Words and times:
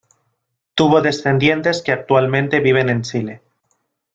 Tuvo 0.73 1.03
descendientes 1.03 1.83
que 1.83 1.91
actualmente 1.91 2.59
viven 2.59 2.89
en 2.89 3.03
Chile. 3.03 3.43